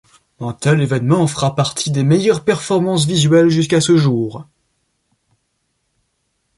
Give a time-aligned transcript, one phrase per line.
[0.39, 4.47] Un tel évènement fera partie des meilleures performances visuelles jusqu’à ce jour.